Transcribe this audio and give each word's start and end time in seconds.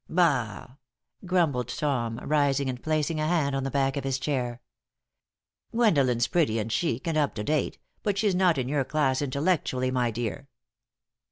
"Bah!" 0.09 0.77
grumbled 1.27 1.67
Tom, 1.67 2.17
rising 2.23 2.67
and 2.71 2.81
placing 2.81 3.19
a 3.19 3.27
hand 3.27 3.55
on 3.55 3.63
the 3.63 3.69
back 3.69 3.95
of 3.95 4.03
his 4.03 4.17
chair, 4.17 4.59
"Gwendolen's 5.71 6.25
pretty 6.25 6.57
and 6.57 6.71
chic 6.71 7.07
and 7.07 7.15
up 7.19 7.35
to 7.35 7.43
date, 7.43 7.77
but 8.01 8.17
she's 8.17 8.33
not 8.33 8.57
in 8.57 8.67
your 8.67 8.83
class 8.83 9.21
intellectually, 9.21 9.91
my 9.91 10.09
dear." 10.09 10.47